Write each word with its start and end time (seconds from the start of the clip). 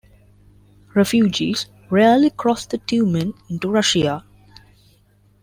Refugees 0.95 1.67
rarely 1.91 2.31
cross 2.31 2.65
the 2.65 2.79
Tumen 2.79 3.35
into 3.51 3.69
Russia. 3.69 4.25